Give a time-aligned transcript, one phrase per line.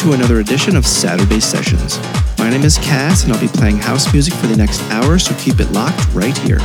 [0.00, 1.98] to another edition of Saturday Sessions.
[2.38, 5.34] My name is Cass, and I'll be playing house music for the next hour, so
[5.34, 6.58] keep it locked right here.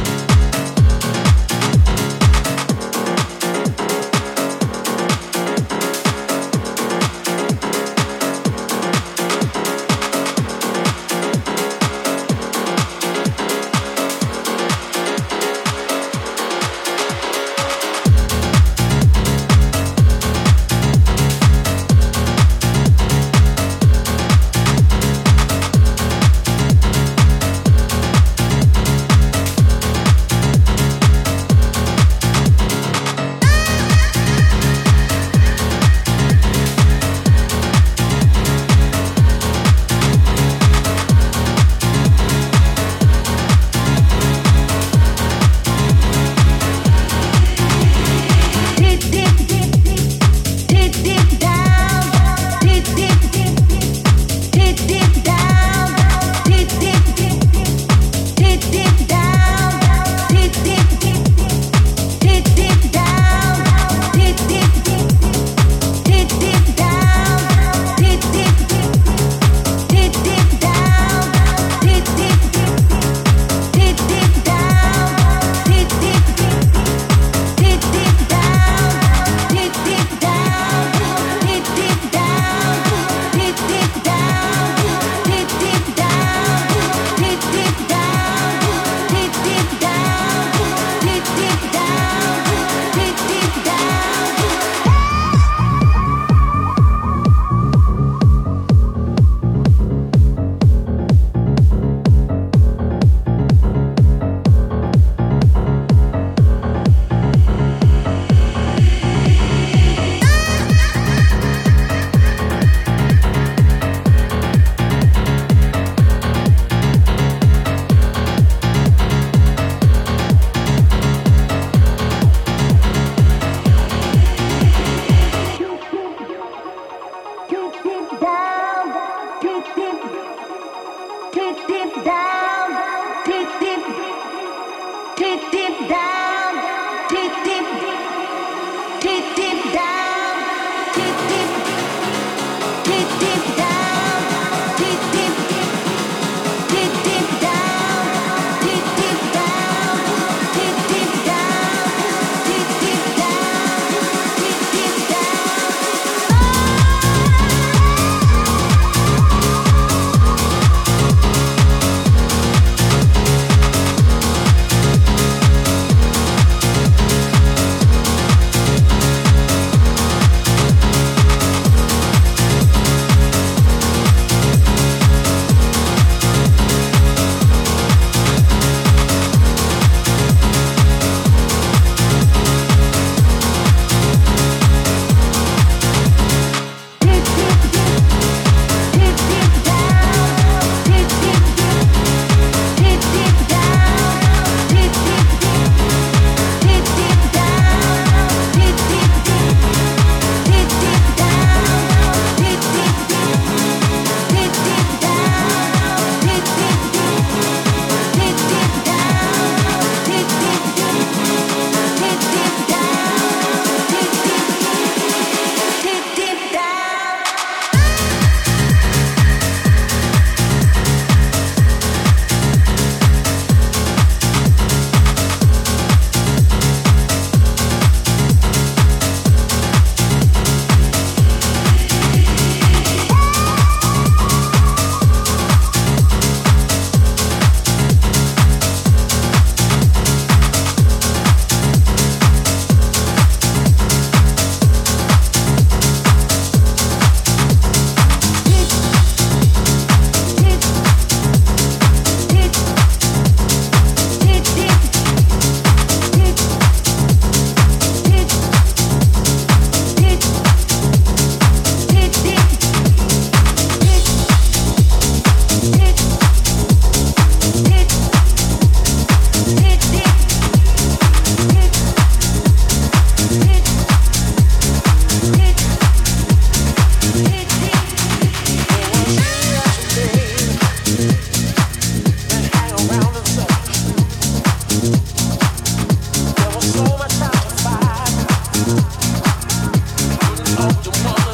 [290.66, 291.25] want, you want.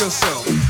[0.00, 0.61] yourself.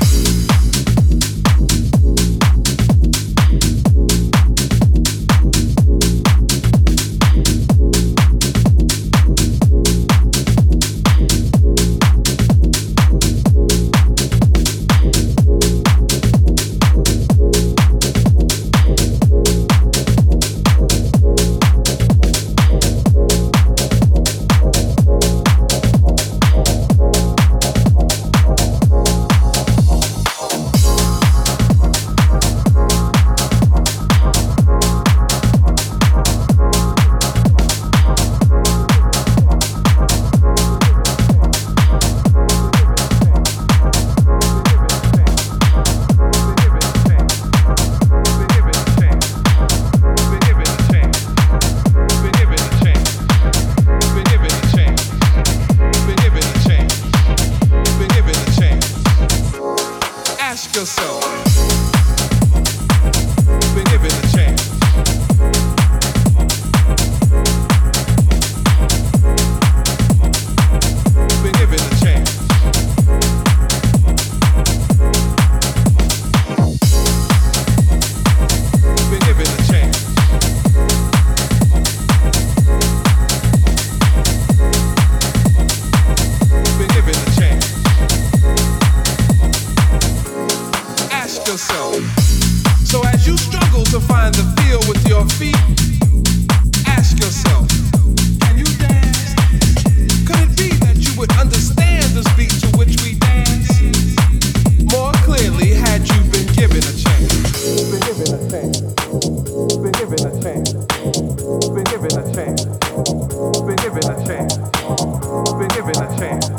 [115.63, 116.49] Been given a chance.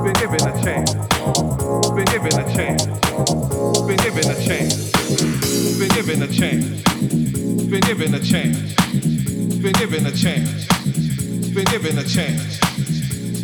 [0.00, 0.94] Been given a chance.
[1.92, 2.86] Been given a chance.
[3.84, 4.90] Been given a chance.
[5.76, 6.64] Been given a chance.
[7.68, 8.74] Been given a chance.
[9.60, 10.66] Been given a chance.
[11.52, 12.58] Been given a chance.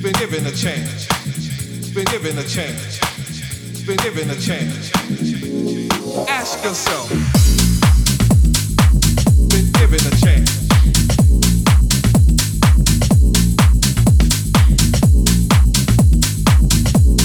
[0.00, 1.06] Been given a chance.
[1.92, 2.98] Been given a chance.
[3.84, 4.90] Been given a chance.
[6.30, 7.10] Ask yourself.
[9.50, 10.71] Been given a chance.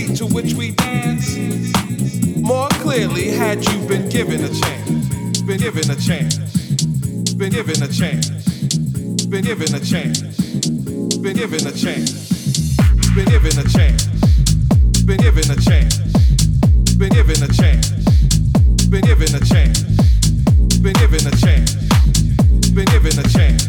[0.00, 1.36] beat to which we dance
[2.36, 5.40] more clearly had you been given a chance?
[5.42, 6.36] Been given a chance.
[7.34, 8.28] Been given a chance.
[9.26, 10.20] Been given a chance.
[11.18, 12.10] Been given a chance.
[13.14, 14.02] Been given a chance.
[15.06, 15.96] Been given a chance.
[16.96, 17.90] Been given a chance.
[18.88, 19.80] Been given a chance.
[20.80, 21.74] Been given a chance.
[22.72, 23.66] Been given a chance.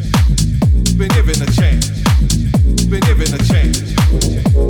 [0.97, 1.87] Been given a chance.
[2.89, 3.81] Been given a chance.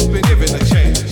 [0.07, 1.10] Been given a chance.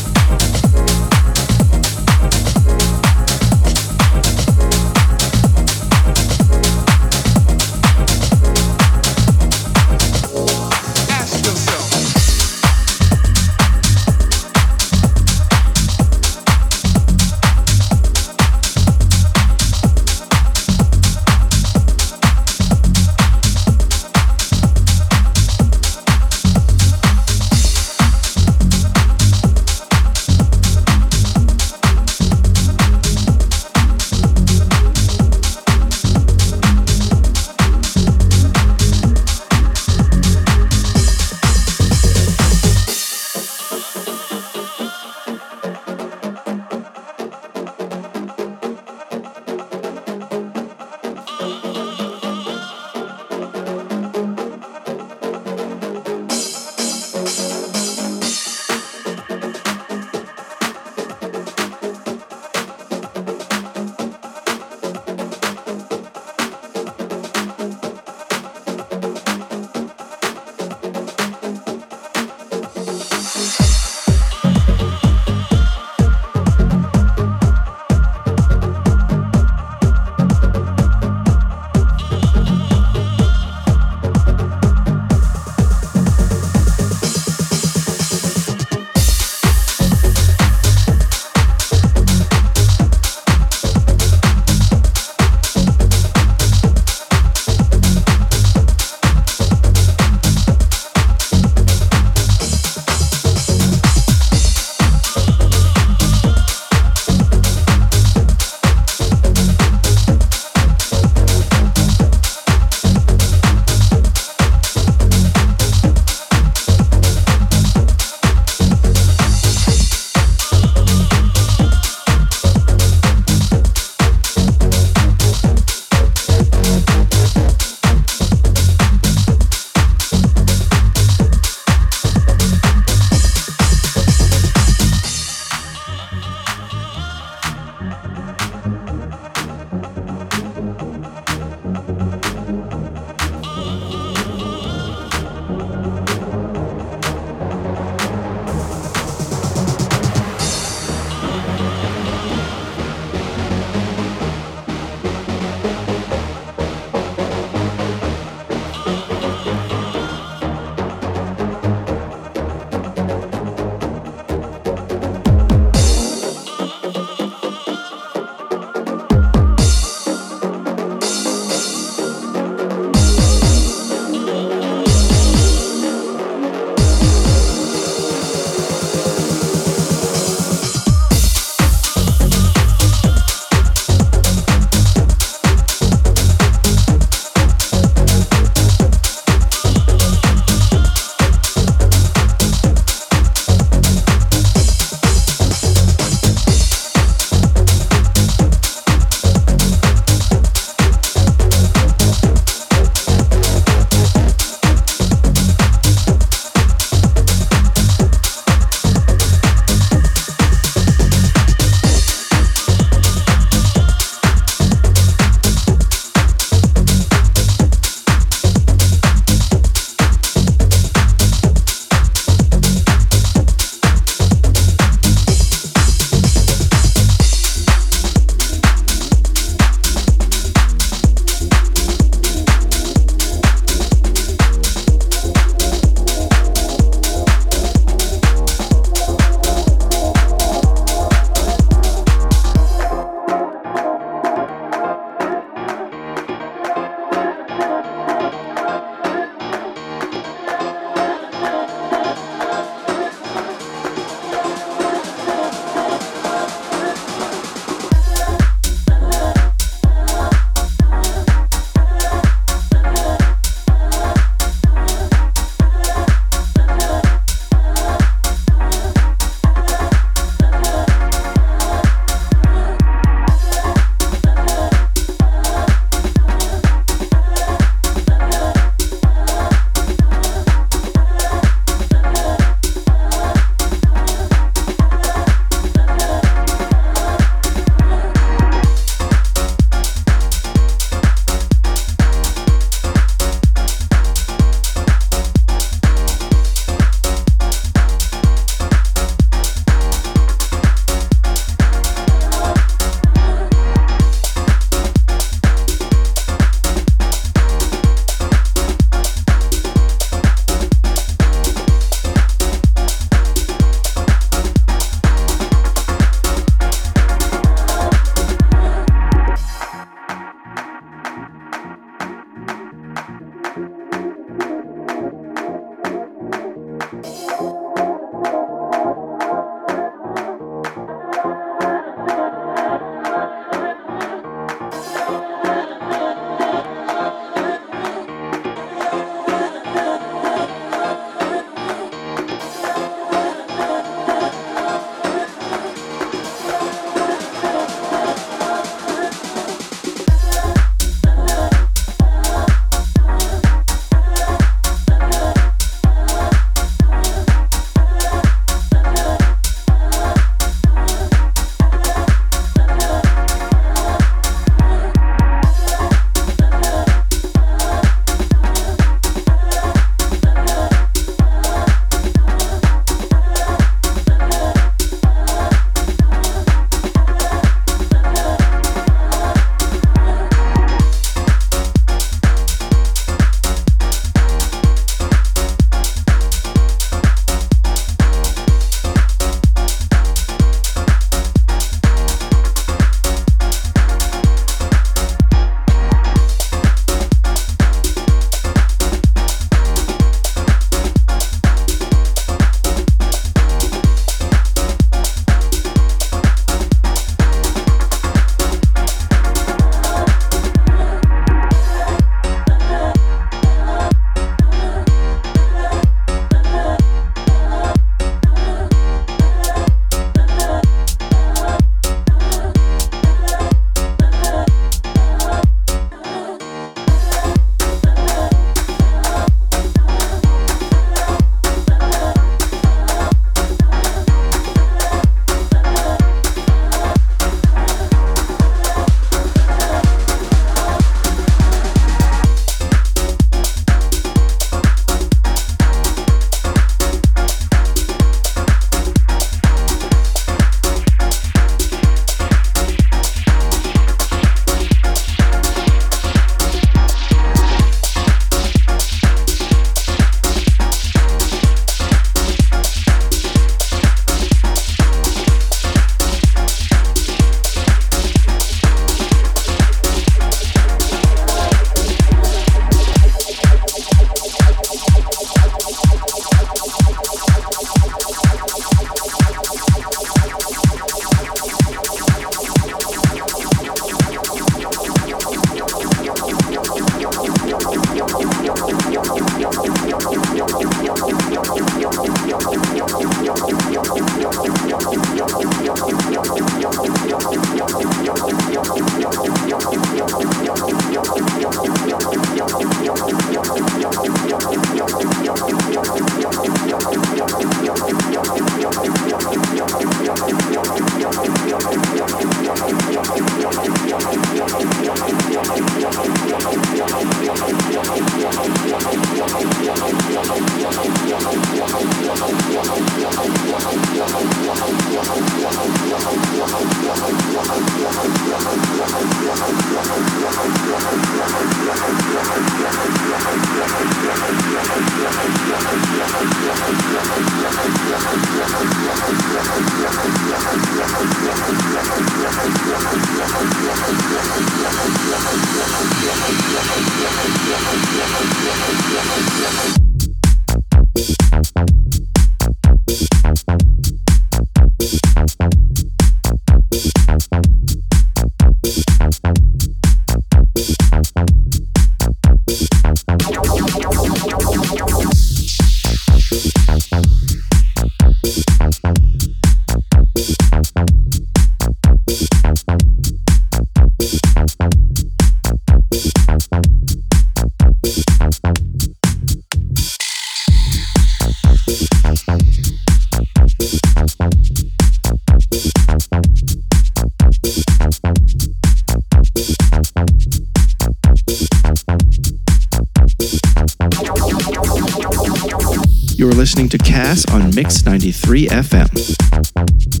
[596.61, 600.00] Listening to Cass on Mix 93 FM.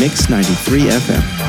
[0.00, 1.39] Mix 93 FM.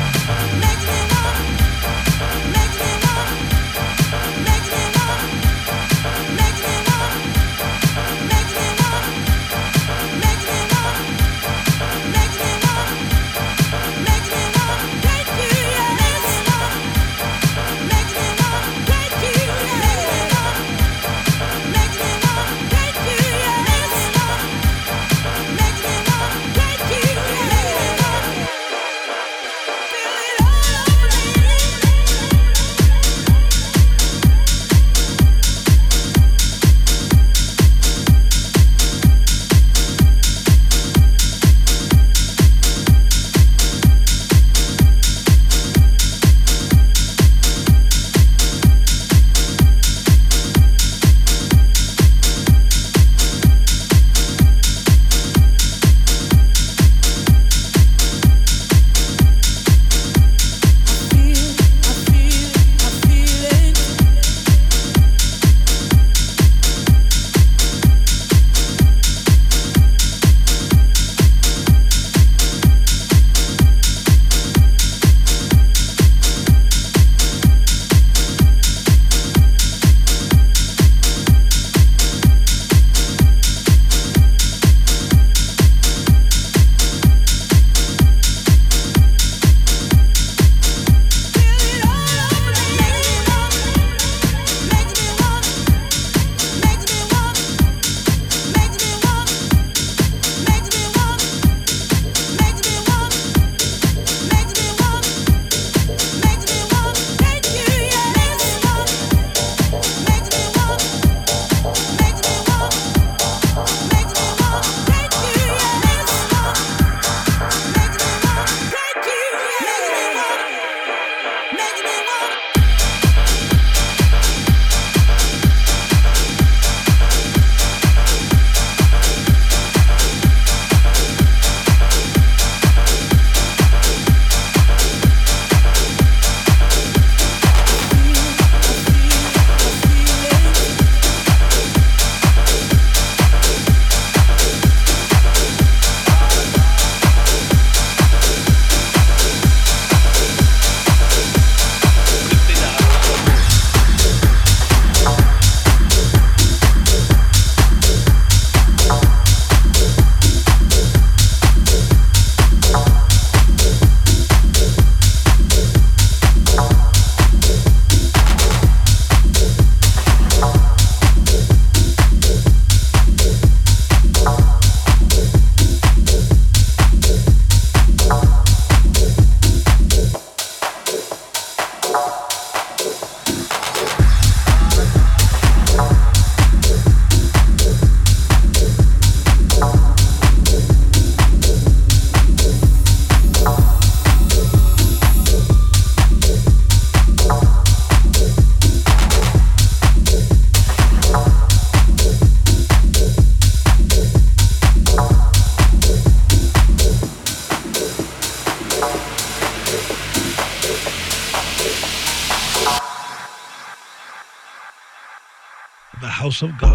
[216.40, 216.71] Of God.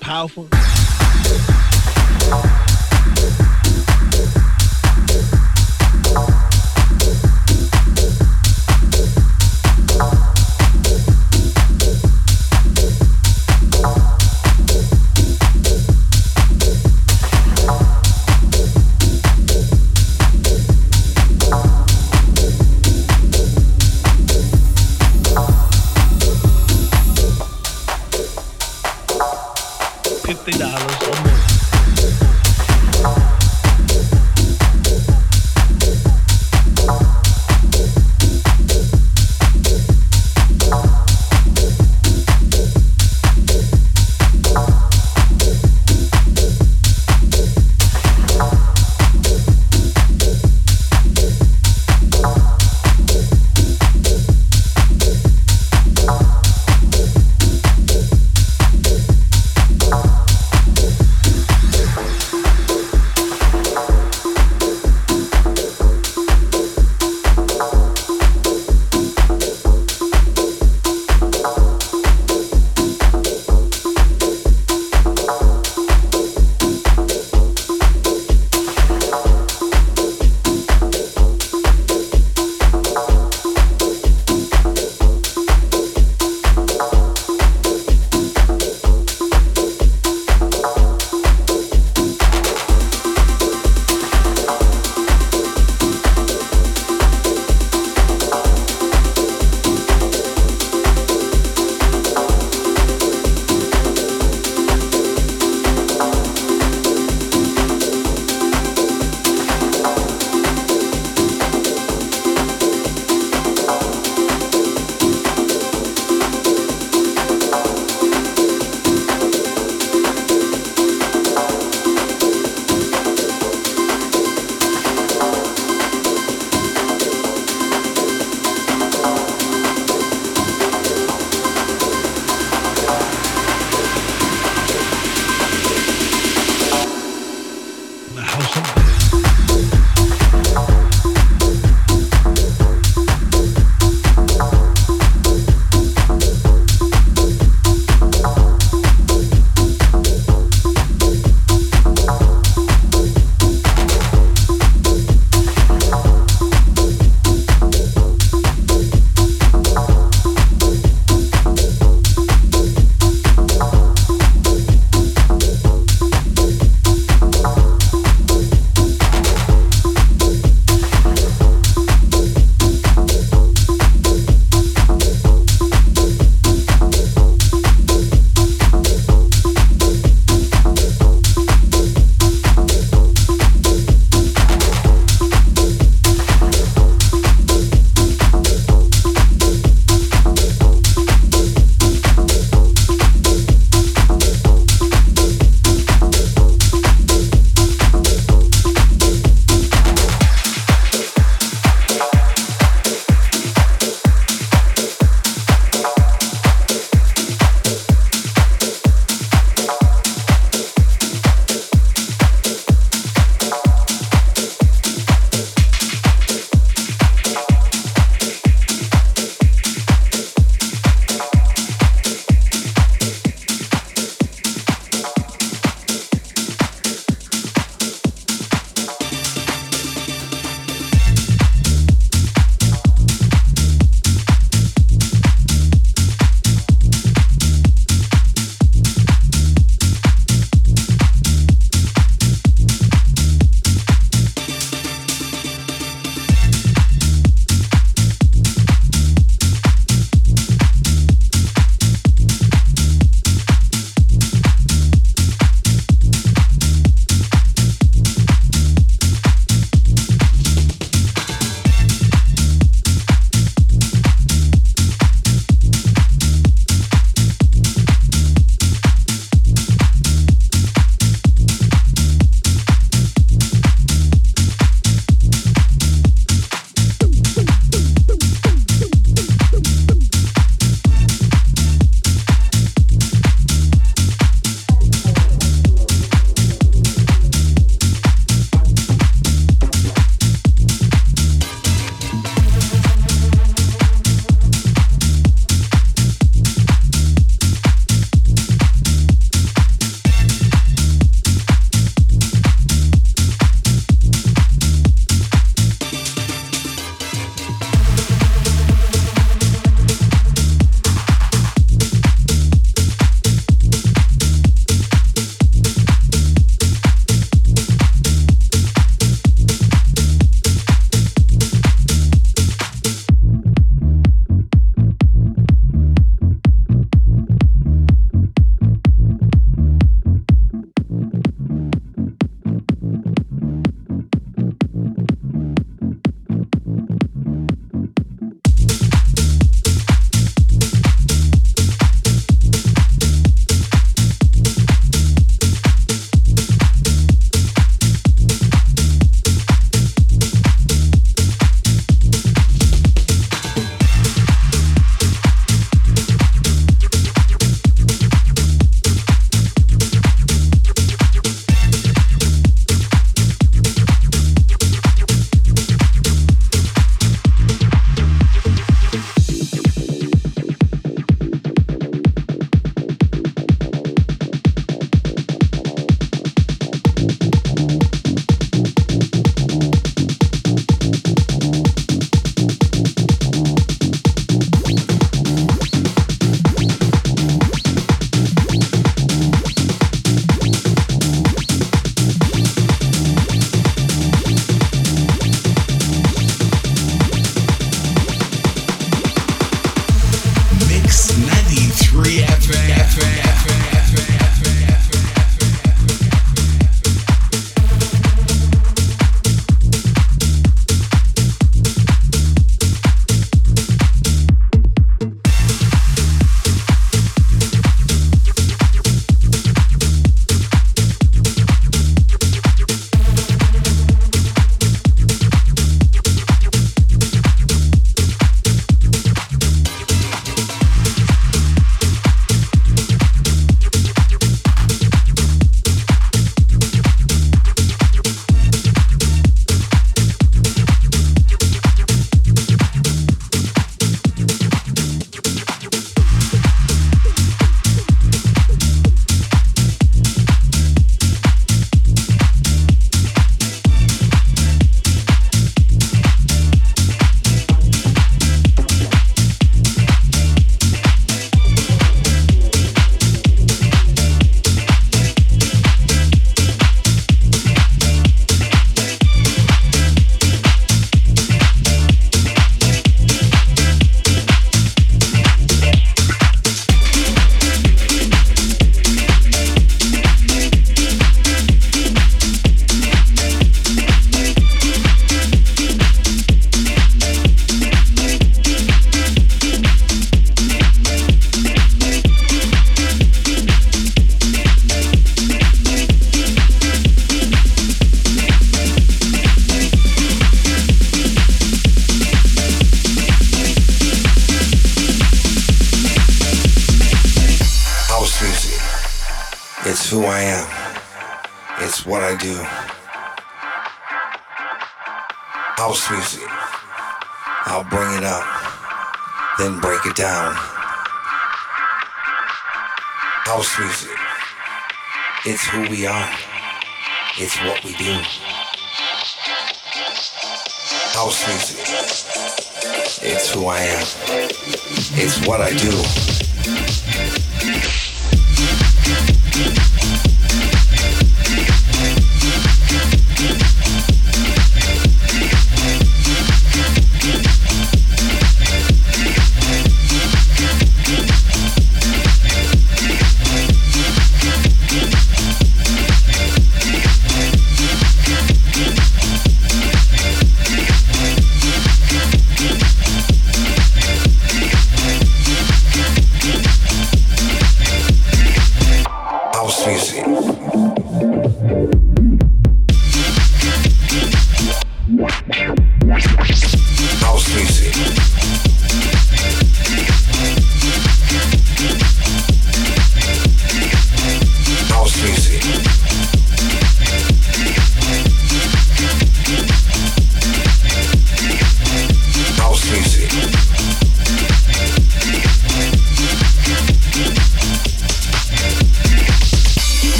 [0.00, 0.48] Powerful.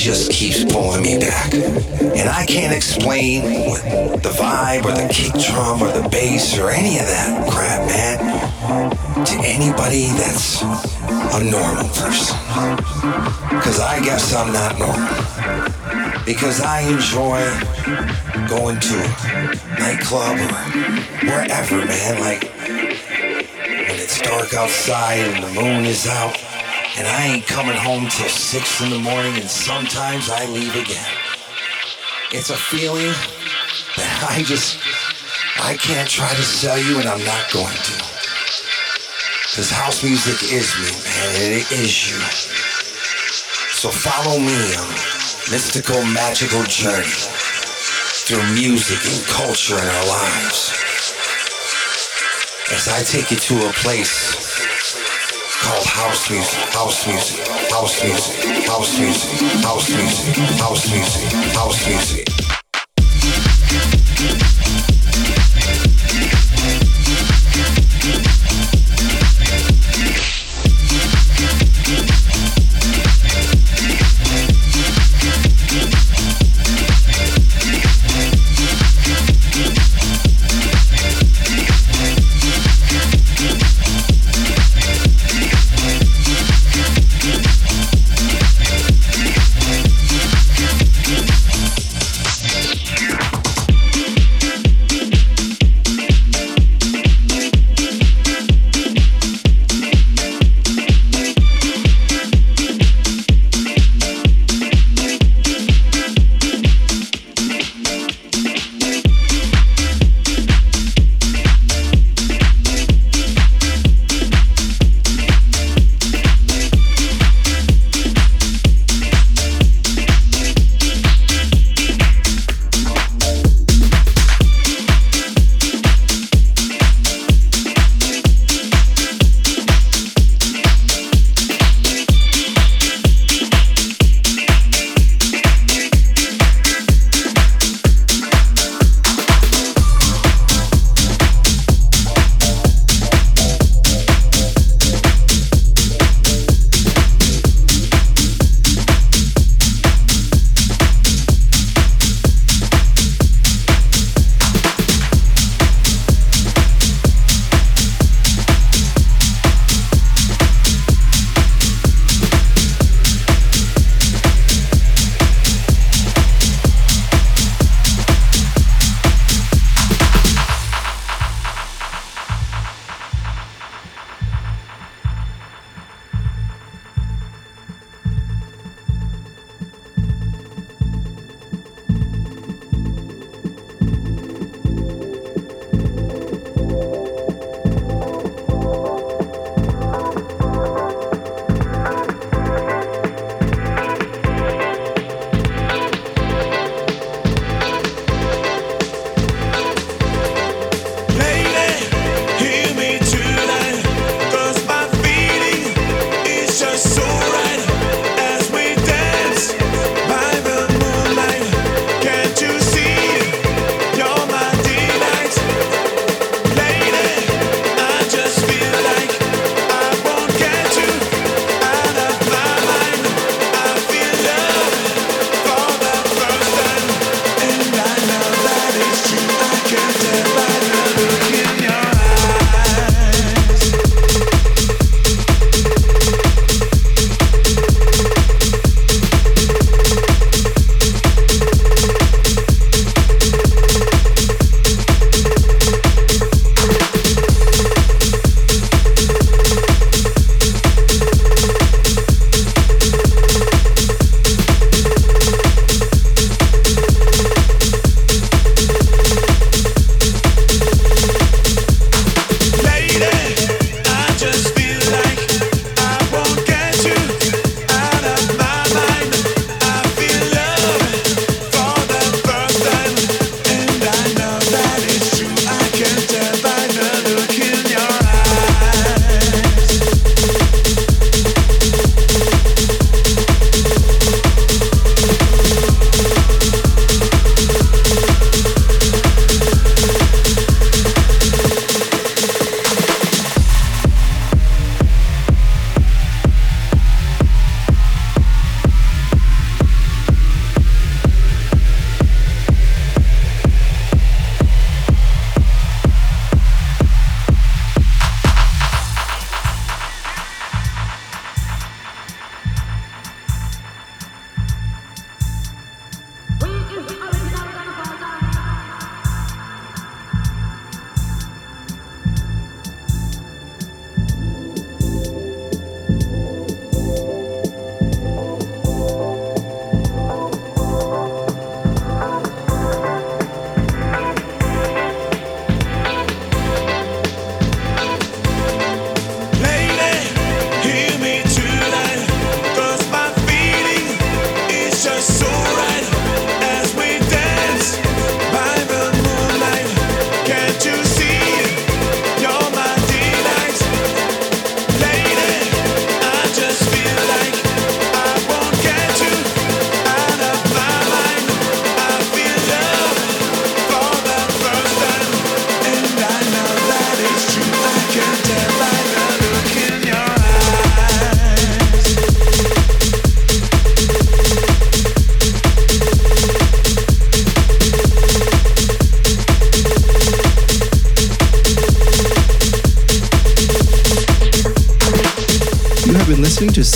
[0.00, 1.52] Just keeps pulling me back.
[1.52, 6.98] And I can't explain the vibe or the kick drum or the bass or any
[6.98, 12.36] of that crap, man, to anybody that's a normal person.
[13.50, 16.24] Because I guess I'm not normal.
[16.24, 17.38] Because I enjoy
[18.48, 20.52] going to nightclub or
[21.26, 22.20] wherever, man.
[22.20, 26.36] Like when it's dark outside and the moon is out
[26.98, 31.12] and I ain't coming home till six in the morning, and sometimes I leave again.
[32.32, 33.14] It's a feeling
[33.96, 34.76] that I just,
[35.62, 37.96] I can't try to sell you, and I'm not going to.
[39.48, 42.18] Because house music is me, man, it is you.
[43.72, 44.90] So follow me on
[45.50, 47.39] mystical, magical journey
[48.30, 50.70] through music and culture in our lives.
[52.70, 54.54] As I take you to a place
[55.60, 59.30] called house music, house music, house music, house music,
[59.64, 62.30] house music, house music, house music.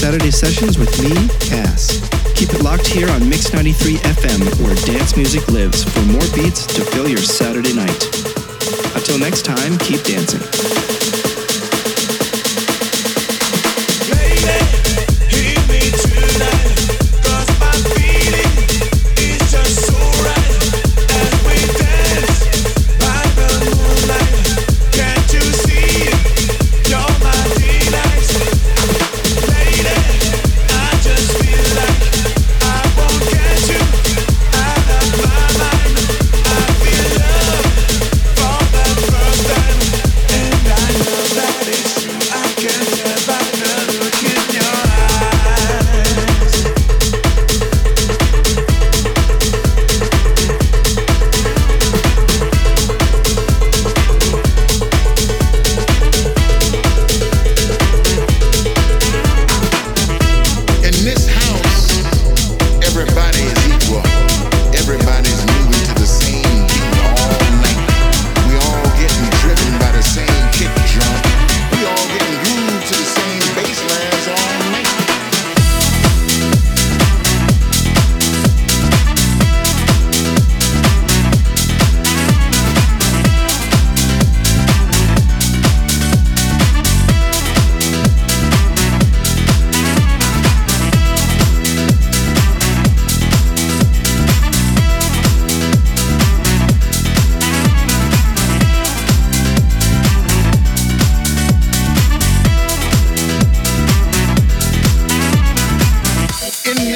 [0.05, 1.99] Saturday sessions with me, Cass.
[2.35, 6.67] Keep it locked here on Mix 93 FM, where dance music lives, for more beats
[6.67, 8.05] to fill your Saturday night.
[8.95, 10.84] Until next time, keep dancing.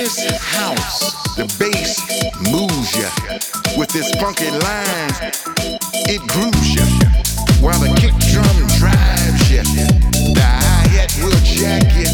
[0.09, 2.01] This house, the bass
[2.49, 3.13] moves ya
[3.77, 5.13] with this funky line,
[6.09, 6.89] It grooves ya
[7.61, 9.61] while the kick drum drives ya.
[10.33, 12.09] The hi-hat will jack ya,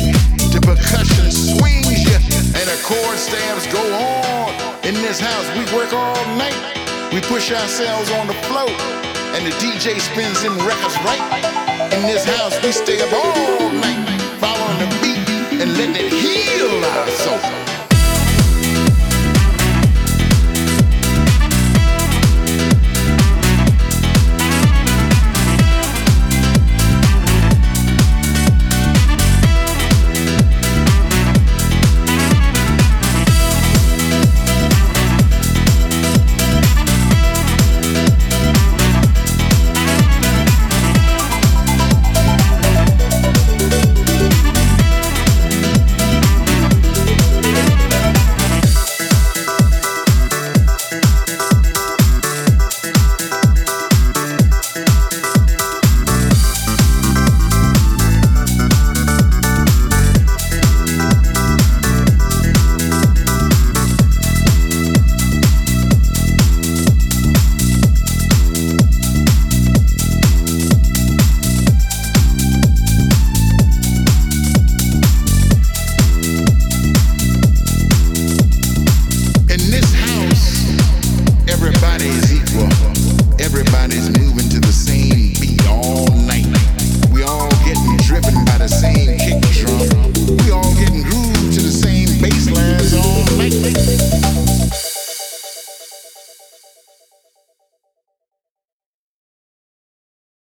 [0.51, 2.19] the percussion swings ya,
[2.59, 4.51] and the chord stabs go on.
[4.83, 6.59] In this house, we work all night.
[7.15, 8.75] We push ourselves on the floor,
[9.39, 11.23] and the DJ spins them records right.
[11.95, 14.03] In this house, we stay up all night,
[14.43, 17.74] following the beat and letting it heal our soul.